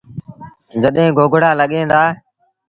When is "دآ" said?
1.91-2.01